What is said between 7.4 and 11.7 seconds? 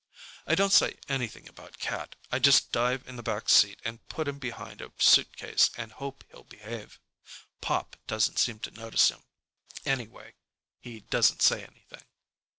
Pop doesn't seem to notice him. Anyway he doesn't say